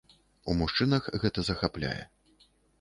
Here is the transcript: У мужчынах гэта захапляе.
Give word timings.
У 0.53 0.55
мужчынах 0.61 1.03
гэта 1.25 1.39
захапляе. 1.53 1.95